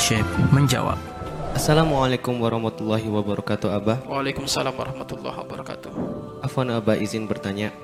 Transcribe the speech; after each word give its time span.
Syekh 0.00 0.24
menjawab. 0.48 0.96
Assalamualaikum 1.52 2.40
warahmatullahi 2.40 3.04
wabarakatuh 3.04 3.68
Abah 3.68 4.00
Waalaikumsalam 4.08 4.72
warahmatullahi 4.72 5.44
wabarakatuh. 5.44 5.92
Afwan 6.40 6.72
Abah 6.72 6.96
izin 6.96 7.28
bertanya 7.28 7.76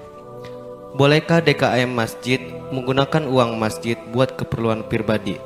Bolehkah 0.96 1.44
DKM 1.44 1.92
masjid 1.92 2.40
menggunakan 2.72 3.28
uang 3.28 3.60
masjid 3.60 4.00
buat 4.16 4.32
keperluan 4.32 4.88
pribadi 4.88 5.36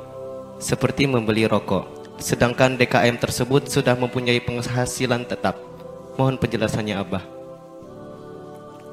Seperti 0.63 1.11
membeli 1.11 1.43
rokok 1.43 2.15
Sedangkan 2.23 2.79
DKM 2.79 3.19
tersebut 3.19 3.67
sudah 3.67 3.99
mempunyai 3.99 4.39
penghasilan 4.39 5.27
tetap 5.27 5.59
Mohon 6.15 6.39
penjelasannya 6.39 6.95
Abah 6.95 7.23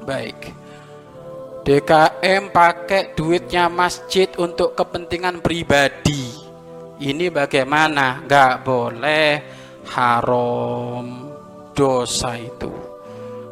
Baik. 0.03 0.51
DKM 1.63 2.51
pakai 2.51 3.15
duitnya 3.15 3.71
masjid 3.71 4.31
untuk 4.39 4.71
kepentingan 4.75 5.39
pribadi. 5.43 6.46
Ini 6.97 7.29
bagaimana? 7.29 8.25
Gak 8.25 8.65
boleh 8.65 9.29
haram 9.93 11.29
dosa 11.77 12.33
itu. 12.33 12.73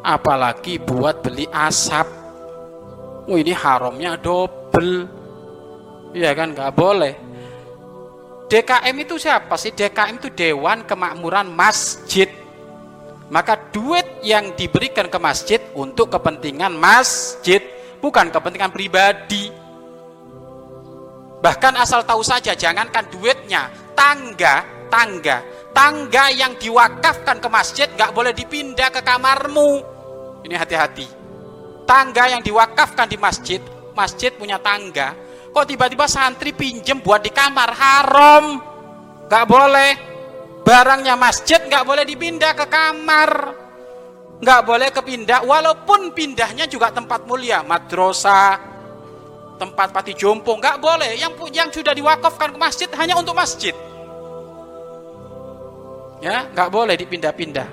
Apalagi 0.02 0.82
buat 0.82 1.22
beli 1.22 1.46
asap. 1.46 2.06
Oh, 3.26 3.38
ini 3.38 3.54
haramnya 3.54 4.18
double. 4.18 5.06
Iya 6.10 6.30
kan? 6.34 6.58
Gak 6.58 6.74
boleh. 6.74 7.14
DKM 8.46 8.96
itu 9.02 9.14
siapa 9.18 9.58
sih? 9.58 9.74
DKM 9.74 10.22
itu 10.22 10.30
Dewan 10.30 10.86
Kemakmuran 10.86 11.50
Masjid. 11.50 12.30
Maka 13.26 13.58
duit 13.74 14.06
yang 14.22 14.54
diberikan 14.54 15.10
ke 15.10 15.18
masjid 15.18 15.58
untuk 15.74 16.14
kepentingan 16.14 16.70
masjid, 16.78 17.58
bukan 17.98 18.30
kepentingan 18.30 18.70
pribadi. 18.70 19.50
Bahkan 21.46 21.78
asal 21.78 22.02
tahu 22.02 22.26
saja, 22.26 22.58
jangankan 22.58 23.06
duitnya, 23.06 23.70
tangga, 23.94 24.66
tangga, 24.90 25.46
tangga 25.70 26.26
yang 26.34 26.58
diwakafkan 26.58 27.38
ke 27.38 27.46
masjid 27.46 27.86
nggak 27.86 28.10
boleh 28.10 28.34
dipindah 28.34 28.90
ke 28.90 28.98
kamarmu. 28.98 29.78
Ini 30.42 30.58
hati-hati. 30.58 31.06
Tangga 31.86 32.34
yang 32.34 32.42
diwakafkan 32.42 33.06
di 33.06 33.14
masjid, 33.14 33.62
masjid 33.94 34.34
punya 34.34 34.58
tangga. 34.58 35.14
Kok 35.54 35.70
tiba-tiba 35.70 36.10
santri 36.10 36.50
pinjem 36.50 36.98
buat 36.98 37.22
di 37.22 37.30
kamar 37.30 37.70
haram? 37.78 38.44
Nggak 39.30 39.46
boleh 39.46 39.90
barangnya 40.66 41.14
masjid 41.14 41.62
nggak 41.62 41.86
boleh 41.86 42.02
dipindah 42.02 42.58
ke 42.58 42.66
kamar 42.66 43.54
nggak 44.42 44.60
boleh 44.66 44.90
kepindah 44.90 45.46
walaupun 45.46 46.10
pindahnya 46.10 46.66
juga 46.66 46.90
tempat 46.90 47.22
mulia 47.22 47.62
madrasah 47.62 48.75
tempat 49.56 49.92
pati 49.92 50.12
jompo 50.12 50.56
nggak 50.56 50.76
boleh 50.78 51.16
yang 51.16 51.32
yang 51.52 51.68
sudah 51.72 51.92
diwakafkan 51.96 52.52
ke 52.54 52.58
masjid 52.60 52.88
hanya 52.96 53.16
untuk 53.16 53.32
masjid 53.32 53.72
ya 56.20 56.48
nggak 56.52 56.68
boleh 56.68 56.94
dipindah-pindah 56.96 57.68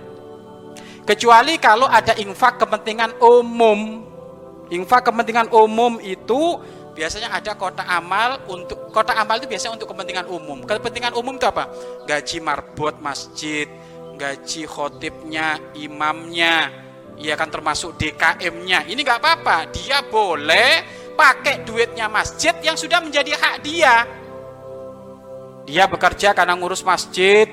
kecuali 1.03 1.59
kalau 1.59 1.87
ada 1.87 2.15
infak 2.19 2.59
kepentingan 2.59 3.19
umum 3.19 4.03
infak 4.71 5.11
kepentingan 5.11 5.51
umum 5.51 5.99
itu 5.99 6.59
biasanya 6.93 7.33
ada 7.33 7.57
kota 7.57 7.83
amal 7.89 8.37
untuk 8.47 8.93
kota 8.93 9.17
amal 9.17 9.41
itu 9.41 9.49
biasanya 9.49 9.75
untuk 9.75 9.91
kepentingan 9.91 10.29
umum. 10.29 10.61
Kepentingan 10.63 11.17
umum 11.17 11.35
itu 11.35 11.49
apa? 11.49 11.67
Gaji 12.05 12.37
marbot 12.39 12.95
masjid, 13.01 13.65
gaji 14.15 14.69
khotibnya, 14.69 15.57
imamnya, 15.73 16.69
ia 17.17 17.33
kan 17.33 17.49
termasuk 17.49 17.97
DKM-nya. 17.97 18.85
Ini 18.87 18.99
nggak 19.01 19.19
apa-apa, 19.19 19.73
dia 19.73 20.05
boleh 20.05 21.02
pakai 21.13 21.63
duitnya 21.63 22.09
masjid 22.09 22.53
yang 22.61 22.75
sudah 22.75 22.99
menjadi 22.99 23.33
hak 23.37 23.55
dia. 23.63 23.95
Dia 25.63 25.87
bekerja 25.87 26.35
karena 26.35 26.59
ngurus 26.59 26.83
masjid, 26.83 27.47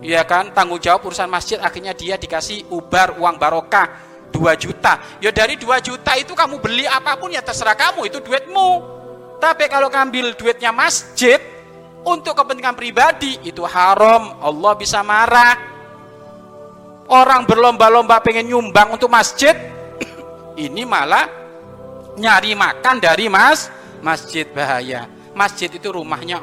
ya 0.00 0.24
kan 0.24 0.50
tanggung 0.56 0.80
jawab 0.80 1.04
urusan 1.04 1.28
masjid 1.28 1.60
akhirnya 1.60 1.92
dia 1.92 2.16
dikasih 2.16 2.72
ubar 2.72 3.20
uang 3.20 3.36
barokah 3.36 3.92
2 4.32 4.56
juta. 4.56 5.20
Ya 5.20 5.28
dari 5.28 5.60
2 5.60 5.68
juta 5.84 6.16
itu 6.16 6.32
kamu 6.32 6.58
beli 6.64 6.88
apa 6.88 7.20
pun 7.20 7.28
ya 7.28 7.44
terserah 7.44 7.76
kamu, 7.76 8.08
itu 8.08 8.18
duitmu. 8.24 8.70
Tapi 9.36 9.68
kalau 9.68 9.92
ngambil 9.92 10.32
duitnya 10.38 10.72
masjid 10.72 11.42
untuk 12.06 12.32
kepentingan 12.32 12.72
pribadi 12.72 13.36
itu 13.44 13.60
haram, 13.68 14.40
Allah 14.40 14.72
bisa 14.78 15.04
marah. 15.04 15.54
Orang 17.12 17.44
berlomba-lomba 17.44 18.22
pengen 18.24 18.48
nyumbang 18.48 18.96
untuk 18.96 19.12
masjid, 19.12 19.52
ini 20.64 20.88
malah 20.88 21.41
nyari 22.16 22.52
makan 22.56 23.00
dari 23.00 23.26
mas 23.28 23.68
masjid 24.04 24.44
bahaya. 24.50 25.08
Masjid 25.32 25.72
itu 25.72 25.88
rumahnya 25.88 26.36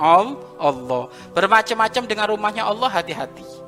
Allah. 0.57 1.13
Bermacam-macam 1.33 2.03
dengan 2.09 2.25
rumahnya 2.33 2.65
Allah 2.65 2.89
hati-hati 2.89 3.59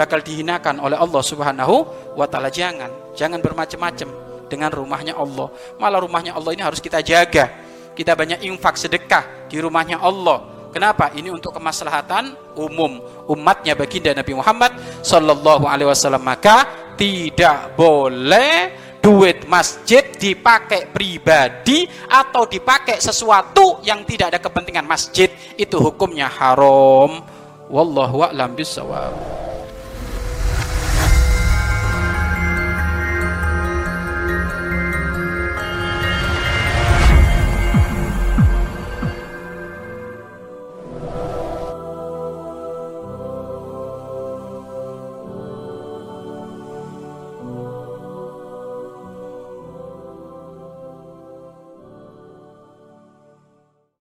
bakal 0.00 0.22
dihinakan 0.24 0.80
oleh 0.80 0.96
Allah 0.96 1.20
Subhanahu 1.20 1.76
wa 2.16 2.24
taala. 2.24 2.48
Jangan, 2.48 3.12
jangan 3.12 3.44
bermacam-macam 3.44 4.08
dengan 4.48 4.70
rumahnya 4.72 5.12
Allah. 5.12 5.52
Malah 5.76 6.00
rumahnya 6.00 6.32
Allah 6.32 6.56
ini 6.56 6.64
harus 6.64 6.80
kita 6.80 7.04
jaga. 7.04 7.52
Kita 7.92 8.16
banyak 8.16 8.46
infak 8.48 8.80
sedekah 8.80 9.46
di 9.50 9.60
rumahnya 9.60 10.00
Allah. 10.00 10.40
Kenapa? 10.70 11.10
Ini 11.12 11.34
untuk 11.34 11.52
kemaslahatan 11.52 12.54
umum 12.54 13.02
umatnya 13.26 13.74
baginda 13.74 14.14
Nabi 14.14 14.32
Muhammad 14.38 14.72
sallallahu 15.02 15.66
alaihi 15.66 15.90
wasallam. 15.90 16.22
Maka 16.22 16.64
tidak 16.94 17.74
boleh 17.74 18.79
duit 19.00 19.48
masjid 19.48 20.04
dipakai 20.04 20.92
pribadi 20.92 21.88
atau 22.06 22.44
dipakai 22.46 23.00
sesuatu 23.00 23.80
yang 23.82 24.04
tidak 24.04 24.36
ada 24.36 24.40
kepentingan 24.40 24.86
masjid 24.86 25.32
itu 25.56 25.76
hukumnya 25.80 26.28
haram. 26.28 27.24
Wallahu 27.70 28.26
a'lam 28.26 28.52
bissawab 28.54 29.49